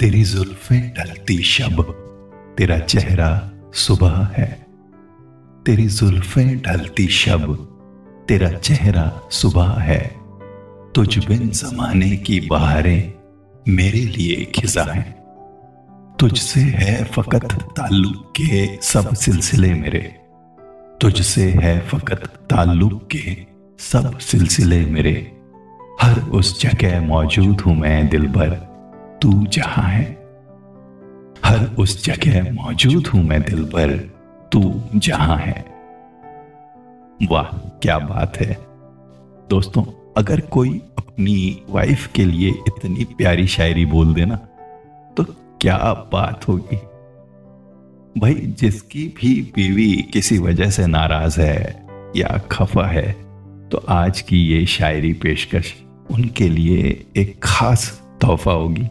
तेरी 0.00 0.24
जुल्फें 0.24 0.94
ढलती 0.98 1.42
शब, 1.42 1.82
तेरा 2.58 2.78
चेहरा 2.78 3.52
सुबह 3.74 4.28
है। 4.36 4.66
तेरी 5.66 5.86
जुल्फें 5.86 6.62
ढलती 6.62 7.08
शब, 7.08 7.56
तेरा 8.28 8.50
चेहरा 8.50 9.20
सुबह 9.30 9.68
है। 9.68 10.16
तुझ 10.94 11.26
बिन 11.26 11.48
जमाने 11.48 12.16
की 12.16 12.40
बहारें 12.40 13.12
मेरे 13.68 13.98
लिए 13.98 14.44
खिजा 14.44 14.82
है। 14.82 15.16
तुझसे 16.20 16.60
है 16.60 17.04
फकत 17.04 17.52
ताल्लुक 17.52 18.32
के 18.40 18.82
सब 18.82 19.14
सिलसिले 19.14 19.74
मेरे। 19.74 20.16
तुझसे 21.00 21.50
है 21.50 21.80
फकत 21.80 22.26
ताल्लुक 22.26 23.08
के 23.16 23.46
सब 23.78 24.18
सिलसिले 24.18 24.86
मेरे। 24.86 25.32
हर 26.02 26.20
उस 26.20 26.62
जगह 26.62 27.00
मौजूद 27.00 27.60
हूँ 27.60 27.76
मैं 27.76 28.08
दिल 28.08 28.26
भर। 28.26 28.65
तू 29.26 29.46
जहाँ 29.46 29.84
है। 29.84 30.04
हर 31.44 31.64
उस 31.78 32.04
जगह 32.04 32.52
मौजूद 32.52 33.06
हूँ 33.06 33.22
मैं 33.24 33.40
दिल 33.42 33.64
पर। 33.64 33.96
तू 34.52 34.82
जहाँ 34.94 35.36
है। 35.36 35.64
वाह, 37.30 37.44
क्या 37.82 37.98
बात 37.98 38.36
है। 38.36 38.56
दोस्तों, 39.50 39.84
अगर 40.16 40.40
कोई 40.40 40.80
अपनी 40.98 41.62
वाइफ 41.70 42.06
के 42.14 42.24
लिए 42.24 42.50
इतनी 42.50 43.04
प्यारी 43.04 43.46
शायरी 43.46 43.84
बोल 43.86 44.14
देना 44.14 44.36
तो 45.16 45.24
क्या 45.60 45.78
बात 46.12 46.48
होगी? 46.48 46.76
भाई, 48.20 48.34
जिसकी 48.34 49.06
भी 49.08 49.52
बीवी 49.54 49.92
किसी 50.12 50.38
वजह 50.38 50.70
से 50.70 50.86
नाराज़ 50.86 51.40
है 51.40 51.86
या 52.16 52.38
खफा 52.52 52.86
है 52.86 53.12
तो 53.70 53.84
आज 53.88 54.20
की 54.20 54.38
ये 54.38 54.66
शायरी 54.66 55.12
पेशकश 55.12 55.74
उनके 56.10 56.48
लिए 56.48 57.06
एक 57.16 57.40
खास 57.42 58.02
तोहफा 58.20 58.52
होगी। 58.52 58.88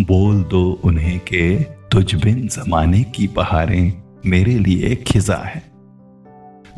बोल 0.00 0.44
दो 0.44 0.80
उन्हें 0.84 1.18
के 1.18 1.62
तुझ 1.62 2.14
बिन 2.14 2.48
जमाने 2.48 3.02
की 3.04 3.26
बहारें 3.28 4.02
मेरे 4.26 4.58
लिए 4.58 4.94
खिजा 4.94 5.36
है। 5.36 5.62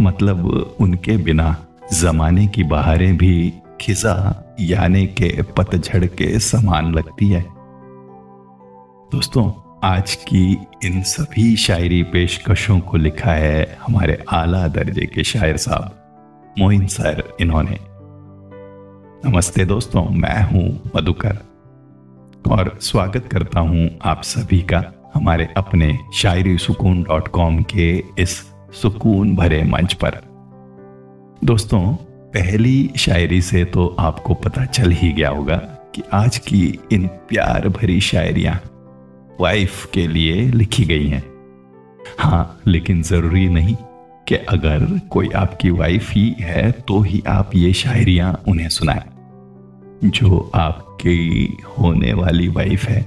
मतलब 0.01 0.47
उनके 0.81 1.17
बिना 1.17 1.67
जमाने 1.93 2.47
की 2.47 2.65
बहारें 2.65 3.17
भी 3.17 3.53
खिजा, 3.81 4.45
यानी 4.61 5.07
के 5.07 5.43
पतझड़ 5.43 6.07
के 6.07 6.39
समान 6.39 6.95
लगती 6.95 7.29
है। 7.29 7.45
दोस्तों, 9.13 9.53
आज 9.85 10.15
की 10.15 10.59
इन 10.85 11.03
सभी 11.03 11.57
शायरी 11.57 12.03
पेशकशों 12.03 12.81
को 12.81 12.97
लिखा 12.97 13.33
है 13.33 13.79
हमारे 13.87 14.25
आला 14.29 14.69
दर्जे 14.69 15.07
के 15.07 15.25
शायर 15.25 15.57
साहब, 15.57 15.95
मोइन 16.59 16.87
सर 16.87 17.37
इन्होंने। 17.41 17.79
नमस्ते 19.31 19.65
दोस्तों, 19.65 20.05
मैं 20.05 20.43
हूँ 20.43 20.91
मधुकर। 20.97 21.54
और 22.51 22.79
स्वागत 22.81 23.29
करता 23.33 23.61
हूँ 23.61 23.91
आप 24.05 24.23
सभी 24.23 24.61
का 24.63 24.83
हमारे 25.15 25.49
अपने 25.57 25.99
शायरी 26.15 26.59
सुकून 26.59 27.03
डॉट 27.03 27.29
कॉम 27.29 27.63
के 27.63 28.05
इस 28.19 28.31
सुकून 28.73 29.35
भरे 29.37 29.63
मंच 29.63 29.93
पर। 29.95 30.21
दोस्तों, 31.45 31.81
पहली 32.35 32.91
शायरी 32.97 33.43
से 33.43 33.65
तो 33.65 33.97
आपको 33.99 34.35
पता 34.35 34.65
चल 34.65 34.91
ही 34.91 35.13
गया 35.13 35.31
होगा 35.31 35.57
कि 35.95 36.03
आज 36.13 36.39
की 36.39 36.79
इन 36.93 37.07
प्यार 37.07 37.69
भरी 37.69 38.01
शायरियाँ 38.01 38.61
वाइफ 39.41 39.91
के 39.95 40.07
लिए 40.07 40.35
लिखी 40.35 40.85
गई 40.85 41.07
हैं। 41.07 41.25
हाँ 42.19 42.61
लेकिन 42.67 43.03
ज़रूरी 43.03 43.49
नहीं 43.49 43.77
कि 44.29 44.35
अगर 44.35 45.01
कोई 45.11 45.29
आपकी 45.29 45.71
वाइफ 45.71 46.11
ही 46.11 46.35
है 46.41 46.71
तो 46.73 47.01
ही 47.01 47.23
आप 47.29 47.51
ये 47.55 47.73
शायरियाँ 47.73 48.43
उन्हें 48.49 48.69
सुनाएँ। 48.69 49.14
जो 50.05 50.51
आपकी 50.55 51.57
होने 51.79 52.13
वाली 52.13 52.49
वाइफ 52.49 52.85
है, 52.85 53.03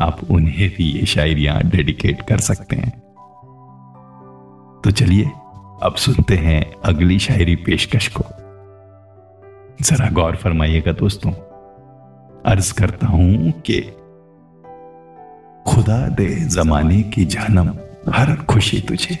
आप 0.00 0.20
उन्हें 0.30 0.68
भी 0.68 0.84
ये 0.84 1.06
शायरियाँ 1.06 1.62
डेडिकेट 1.62 2.22
कर 2.22 2.38
सकते 2.38 2.76
हैं। 2.76 2.90
तो 4.84 4.90
चलिए, 4.90 5.24
अब 5.82 5.94
सुनते 5.98 6.36
हैं 6.36 6.72
अगली 6.84 7.18
शायरी 7.18 7.56
पेशकश 7.56 8.08
को। 8.08 8.24
जरा 9.82 10.10
गौर 10.10 10.36
फरमाइएगा 10.36 10.92
दोस्तों, 10.92 11.32
अर्ज़ 12.46 12.74
करता 12.74 13.06
हूँ 13.06 13.50
कि 13.50 13.80
खुदा 15.66 16.08
दे 16.08 16.34
जमाने 16.34 17.02
की 17.02 17.24
जानम 17.24 17.74
हर 18.12 18.36
खुशी 18.36 18.80
तुझे। 18.80 19.14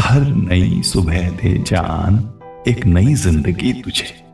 हर 0.00 0.20
नई 0.20 0.82
सुबह 0.82 1.30
दे 1.30 1.58
जान, 1.58 2.40
एक 2.68 2.86
नई 2.86 3.14
ज़िंदगी 3.14 3.72
तुझे। 3.72 4.25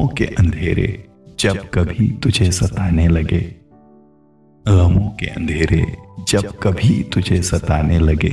गमों 0.00 0.08
के 0.08 0.24
अंधेरे 0.24 1.08
जब 1.40 1.56
कभी 1.68 2.08
तुझे 2.22 2.50
सताने 2.52 3.06
लगे। 3.08 3.40
गमों 4.64 5.08
के 5.10 5.26
अंधेरे 5.26 5.84
जब 6.28 6.58
कभी 6.58 7.02
तुझे 7.02 7.40
सताने 7.42 7.98
लगे। 7.98 8.32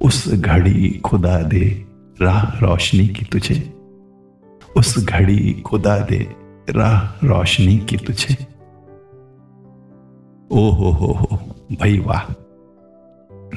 उस 0.00 0.28
घड़ी 0.28 0.90
खुदा 1.04 1.36
दे 1.42 1.68
राह 2.22 2.58
रोशनी 2.58 3.06
की 3.08 3.24
तुझे। 3.24 3.58
उस 4.76 5.04
घड़ी 5.04 5.52
खुदा 5.66 5.98
दे 6.00 6.26
राह 6.70 7.26
रोशनी 7.26 7.78
की 7.78 7.96
तुझे। 7.96 8.36
ओ 10.50 10.68
हो 10.70 10.90
हो 10.90 11.12
हो, 11.12 11.36
भाई 11.72 11.98
वाह। 11.98 12.24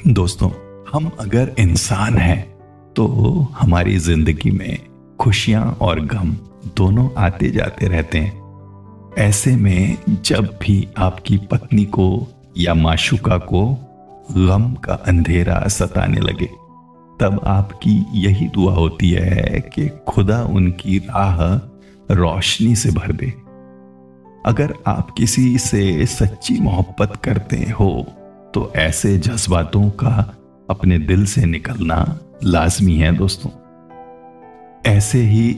दोस्तों, 0.08 0.50
हम 0.94 1.12
अगर 1.20 1.56
इंसान 1.60 2.18
हैं 2.18 2.42
तो 2.94 3.08
हमारी 3.54 3.98
ज़िंदगी 3.98 4.52
में 4.52 4.78
खुशियाँ 5.20 5.78
और 5.82 6.06
गम 6.06 6.36
दोनों 6.68 7.10
आते 7.18 7.50
जाते 7.50 7.88
रहते 7.88 8.18
हैं। 8.18 8.42
ऐसे 9.18 9.56
में 9.56 9.98
जब 10.26 10.46
भी 10.62 10.88
आपकी 10.98 11.38
पत्नी 11.52 11.86
को 11.86 12.28
या 12.58 12.74
माशुका 12.74 13.38
को 13.38 13.66
गम 14.32 14.74
का 14.74 14.94
अंधेरा 15.08 15.62
सताने 15.68 16.20
लगे, 16.20 16.50
तब 17.20 17.40
आपकी 17.46 18.06
यही 18.16 18.48
दुआ 18.48 18.74
होती 18.74 19.10
है 19.12 19.60
कि 19.74 19.88
खुदा 20.08 20.42
उनकी 20.44 20.98
राह 20.98 21.42
रोशनी 22.14 22.76
से 22.76 22.92
भर 22.92 23.12
दे। 23.12 23.34
अगर 24.46 24.74
आप 24.88 25.12
किसी 25.18 25.58
से 25.58 26.06
सच्ची 26.06 26.60
मोहब्बत 26.60 27.16
करते 27.24 27.58
हो 27.72 27.90
तो 28.54 28.72
ऐसे 28.76 29.18
जज्बातों 29.18 29.90
का 29.90 30.16
अपने 30.70 30.98
दिल 31.00 31.26
से 31.26 31.46
निकलना 31.46 32.18
लाजमी 32.44 32.96
है 32.96 33.12
दोस्तों। 33.16 33.52
ऐसे 34.86 35.22
ही 35.22 35.56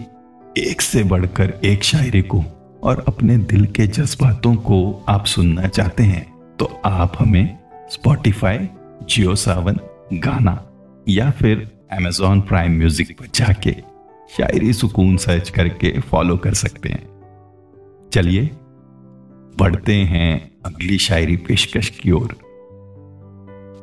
एक 0.57 0.81
से 0.81 1.03
बढ़कर 1.03 1.59
एक 1.65 1.83
शायरी 1.83 2.21
को 2.21 2.43
और 2.83 3.05
अपने 3.07 3.37
दिल 3.37 3.65
के 3.65 3.87
जज्बातों 3.87 4.55
को 4.55 5.05
आप 5.09 5.25
सुनना 5.25 5.67
चाहते 5.67 6.03
हैं 6.03 6.55
तो 6.59 6.81
आप 6.85 7.13
हमें 7.19 7.59
स्पॉटिफाई 7.91 8.69
जियो 9.09 9.35
सावन 9.35 9.79
गाना 10.13 10.69
या 11.09 11.31
फिर 11.31 11.71
एमेजॉन 11.93 12.41
प्राइम 12.41 12.71
म्यूज़िक 12.71 13.19
पर 13.19 13.25
जाके 13.35 13.71
शायरी 14.37 14.73
सुकून 14.73 15.17
सर्च 15.17 15.49
करके 15.49 15.99
फॉलो 15.99 16.37
कर 16.37 16.53
सकते 16.53 16.89
हैं। 16.89 17.05
चलिए, 18.13 18.49
बढ़ते 19.57 19.93
हैं 19.93 20.51
अगली 20.65 20.97
शायरी 20.97 21.37
पेशकश 21.37 21.89
की 21.89 22.11
ओर। 22.11 22.37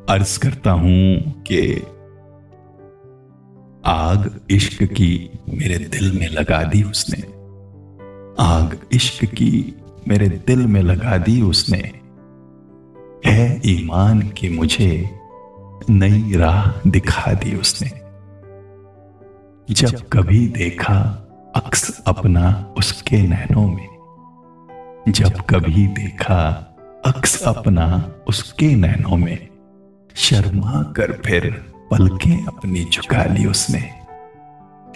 अर्ज़ 0.08 0.38
करता 0.38 0.70
हूँ 0.70 1.20
कि 1.42 1.82
आग 3.86 4.40
इश्क 4.50 4.84
की 4.84 5.30
मेरे 5.48 5.78
दिल 5.78 6.18
में 6.20 6.28
लगा 6.28 6.62
दी 6.62 6.82
उसने। 6.82 7.20
आग 8.42 8.80
इश्क 8.92 9.24
की 9.24 9.74
मेरे 10.08 10.28
दिल 10.28 10.66
में 10.66 10.82
लगा 10.82 11.18
दी 11.18 11.42
उसने। 11.42 11.92
है 13.26 13.60
ईमान 13.66 14.20
की 14.20 14.48
मुझे 14.48 15.10
नई 15.90 16.32
राह 16.36 16.90
दिखा 16.90 17.32
दी 17.32 17.56
उसने। 17.56 17.90
जब 19.74 20.08
कभी 20.08 20.46
देखा 20.46 20.98
अक्स 21.56 22.02
अपना 22.06 22.74
उसके 22.78 23.22
नैनों 23.22 23.66
में। 23.68 23.88
जब 25.08 25.40
कभी 25.40 25.86
देखा 25.86 26.48
अक्स 27.06 27.42
अपना 27.42 28.14
उसके 28.28 28.74
नैनों 28.74 29.16
में। 29.16 29.48
शर्मा 30.14 30.82
कर 30.82 31.12
फिर 31.12 31.71
पलकें 31.92 32.44
अपनी 32.46 32.84
झुका 32.84 33.24
ली 33.24 33.44
उसने 33.46 33.80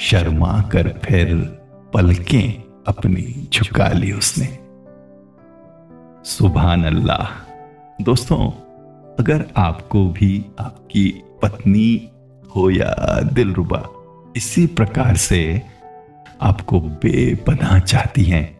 शर्मा 0.00 0.52
कर 0.72 0.88
फिर 1.04 1.34
पलकें 1.94 2.62
अपनी 2.88 3.48
झुका 3.52 3.88
ली 3.88 4.12
उसने। 4.12 4.46
सुबहान 6.24 6.84
अल्लाह 6.84 8.02
दोस्तों, 8.02 8.38
अगर 9.18 9.44
आपको 9.56 10.06
भी 10.08 10.30
आपकी 10.60 11.04
पत्नी 11.42 12.08
हो 12.56 12.70
या 12.70 13.20
दिलरुबा, 13.32 13.82
इसी 14.36 14.66
प्रकार 14.66 15.16
से 15.16 15.62
आपको 16.42 16.80
बेपनाह 16.80 17.78
चाहती 17.78 18.24
हैं 18.24 18.58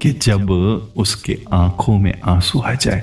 कि 0.00 0.10
जब 0.10 0.50
उसके 0.96 1.38
आँखों 1.52 1.98
में 1.98 2.12
आँसू 2.24 2.60
आ 2.60 2.74
जाए 2.74 3.00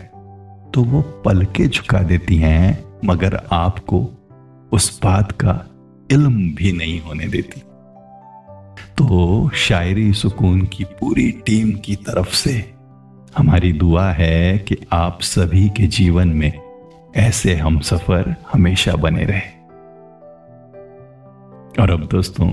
तो 0.74 0.84
वो 0.84 1.02
पलके 1.26 1.68
झुका 1.68 2.04
देती 2.04 2.38
हैं, 2.38 2.84
मगर 3.06 3.42
आपको 3.52 4.08
उस 4.76 5.00
बात 5.04 5.32
का 5.32 5.66
इल्म 6.12 6.56
भी 6.56 6.72
नहीं 6.72 7.02
होने 7.02 7.28
देती। 7.28 7.62
तो 8.98 9.50
शायरी 9.50 10.14
सुकून 10.14 10.62
की 10.62 10.84
पूरी 10.84 11.32
टीम 11.32 11.78
की 11.78 11.96
तरफ़ 11.96 12.36
से 12.36 12.74
हमारी 13.38 13.74
दुआ 13.74 14.12
है 14.12 14.58
कि 14.58 14.78
आप 14.92 15.22
सभी 15.22 15.70
के 15.70 15.88
जीवन 15.88 16.28
में 16.28 16.54
ऐसे 17.16 17.56
हम 17.56 17.80
सफ़र 17.80 18.36
हमेशा 18.54 18.96
बने 18.96 19.24
रहे। 19.24 19.56
और 21.82 21.92
अब 21.92 22.08
दोस्तों, 22.12 22.48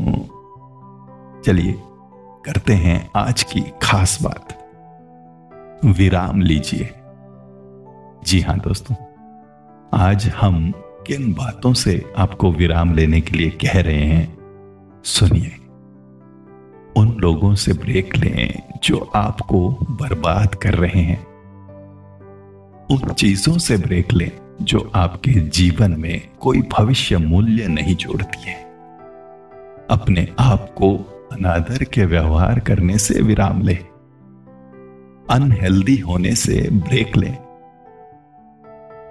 चलिए 1.42 1.74
करते 2.46 2.72
हैं 2.72 3.10
आज 3.16 3.42
की 3.42 3.60
खास 3.82 4.18
बात। 4.22 4.58
विराम 5.84 6.40
लीजिए। 6.40 6.94
जी 8.24 8.40
हाँ 8.40 8.58
दोस्तों, 8.58 8.96
आज 9.94 10.26
हम 10.26 10.72
किन 11.06 11.32
बातों 11.32 11.72
से 11.72 12.12
आपको 12.16 12.52
विराम 12.52 12.94
लेने 12.94 13.20
के 13.20 13.36
लिए 13.36 13.50
कह 13.50 13.80
रहे 13.80 14.04
हैं? 14.04 14.38
सुनिए। 15.04 15.56
उन 16.96 17.16
लोगों 17.18 17.54
से 17.54 17.72
ब्रेक 17.72 18.16
लें 18.16 18.62
जो 18.84 19.10
आपको 19.14 19.68
बर्बाद 19.70 20.54
कर 20.54 20.74
रहे 20.74 21.00
हैं। 21.00 21.26
उन 22.90 23.12
चीज़ों 23.12 23.58
से 23.58 23.76
ब्रेक 23.76 24.12
लें 24.12 24.30
जो 24.62 24.92
आपके 24.94 25.32
जीवन 25.32 25.96
में 25.98 26.28
कोई 26.40 26.62
भविष्य 26.62 27.16
मूल्य 27.16 27.68
नहीं 27.68 27.96
जोड़ती 27.96 28.42
है। 28.42 28.62
अपने 29.90 30.28
आप 30.38 30.74
को 30.78 30.96
अनादर 31.32 31.84
के 31.84 32.04
व्यवहार 32.04 32.60
करने 32.60 32.98
से 32.98 33.22
विराम 33.22 33.62
ले। 33.62 33.78
अनहेल्दी 35.30 35.96
होने 35.96 36.34
से 36.34 36.68
ब्रेक 36.72 37.16
ले। 37.16 37.32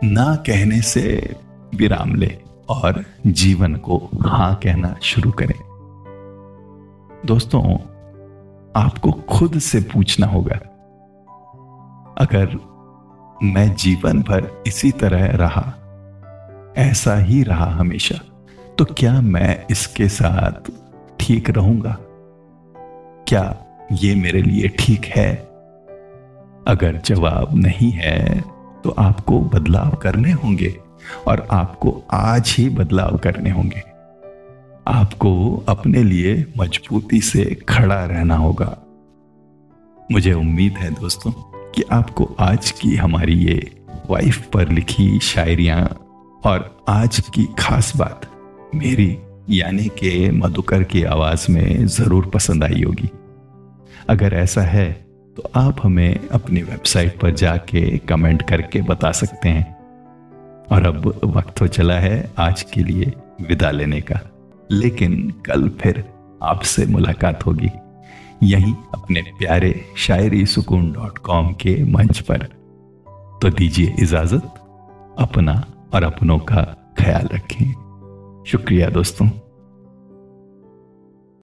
ना 0.07 0.35
कहने 0.35 0.81
से 0.81 1.35
विराम 1.75 2.15
ले 2.15 2.37
और 2.69 3.03
जीवन 3.27 3.75
को 3.75 3.97
हाँ 4.21 4.55
कहना 4.55 4.95
शुरू 5.01 5.31
करें। 5.31 5.59
दोस्तों, 7.25 7.63
आपको 8.75 9.11
खुद 9.11 9.57
से 9.59 9.79
पूछना 9.93 10.27
होगा, 10.27 10.55
अगर 12.17 12.57
मैं 13.43 13.73
जीवन 13.75 14.21
भर 14.21 14.47
इसी 14.67 14.91
तरह 14.91 15.25
रहा, 15.35 15.73
ऐसा 16.77 17.15
ही 17.17 17.41
रहा 17.43 17.65
हमेशा 17.65 18.19
तो 18.77 18.85
क्या 18.85 19.19
मैं 19.21 19.65
इसके 19.71 20.07
साथ 20.09 20.71
ठीक 21.19 21.49
रहूँगा? 21.49 21.97
क्या 23.27 23.43
ये 23.91 24.15
मेरे 24.15 24.41
लिए 24.41 24.67
ठीक 24.79 25.05
है? 25.05 25.33
अगर 26.67 27.01
जवाब 27.05 27.49
नहीं 27.53 27.91
है 27.91 28.41
तो 28.83 28.89
आपको 28.89 29.39
बदलाव 29.39 29.95
करने 29.95 30.31
होंगे। 30.31 30.69
और 31.27 31.47
आपको 31.51 32.03
आज 32.11 32.55
ही 32.57 32.69
बदलाव 32.69 33.17
करने 33.17 33.49
होंगे। 33.49 33.83
आपको 34.87 35.63
अपने 35.69 36.03
लिए 36.03 36.45
मजबूती 36.57 37.21
से 37.21 37.43
खड़ा 37.69 38.05
रहना 38.05 38.35
होगा। 38.35 38.77
मुझे 40.11 40.33
उम्मीद 40.33 40.73
है 40.73 40.91
दोस्तों 40.91 41.31
कि 41.71 41.83
आपको 41.91 42.35
आज 42.39 42.71
की 42.71 42.95
हमारी 42.95 43.33
ये 43.33 43.71
वाइफ 44.09 44.47
पर 44.49 44.69
लिखी 44.69 45.19
शायरियाँ 45.19 45.83
और 46.45 46.83
आज 46.89 47.19
की 47.35 47.47
खास 47.59 47.95
बात 47.97 48.29
मेरी 48.75 49.17
यानी 49.49 49.87
के 49.87 50.31
मधुकर 50.31 50.83
की 50.83 51.03
आवाज़ 51.03 51.51
में 51.51 51.85
ज़रूर 51.87 52.25
पसंद 52.25 52.63
आई 52.63 52.83
होगी। 52.83 53.09
अगर 54.09 54.33
ऐसा 54.33 54.61
है 54.61 54.91
तो 55.37 55.51
आप 55.55 55.77
हमें 55.83 56.29
अपनी 56.29 56.61
वेबसाइट 56.61 57.19
पर 57.19 57.31
जाके 57.31 57.97
कमेंट 57.97 58.41
करके 58.41 58.81
बता 58.81 59.11
सकते 59.11 59.49
हैं। 59.49 59.80
और 60.71 60.87
अब 60.87 61.21
वक्त 61.23 61.61
हो 61.61 61.67
चला 61.67 61.93
है 61.93 62.33
आज 62.37 62.61
के 62.61 62.83
लिए 62.83 63.13
विदा 63.41 63.71
लेने 63.71 64.01
का। 64.01 64.19
लेकिन 64.71 65.29
कल 65.29 65.69
फिर 65.69 66.13
आपसे 66.43 66.85
मुलाकात 66.85 67.45
होगी। 67.45 67.69
यहीं 68.43 68.73
अपने 68.73 69.21
प्यारे 69.21 69.85
शायरी 69.97 70.45
सुकून 70.45 70.91
डॉट 70.91 71.17
कॉम 71.17 71.53
के 71.53 71.83
मंच 71.83 72.19
पर। 72.19 72.37
तो 73.41 73.49
दीजिए 73.49 73.95
इजाज़त, 73.99 74.43
अपना 75.19 75.65
और 75.93 76.03
अपनों 76.03 76.39
का 76.39 76.93
ख्याल 76.99 77.29
रखें। 77.33 77.71
शुक्रिया 78.47 78.89
दोस्तों। 78.89 79.29